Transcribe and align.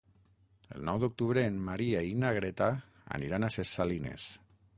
El 0.77 0.87
nou 0.87 1.01
d'octubre 1.03 1.43
en 1.49 1.59
Maria 1.67 2.01
i 2.13 2.15
na 2.25 2.33
Greta 2.39 2.71
aniran 3.19 3.47
a 3.49 3.53
Ses 3.59 3.77
Salines. 3.79 4.29